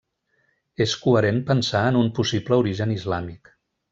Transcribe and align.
És 0.85 0.95
coherent 1.03 1.37
pensar 1.51 1.83
en 1.91 2.01
un 2.01 2.11
possible 2.21 2.59
origen 2.65 2.97
islàmic. 2.97 3.53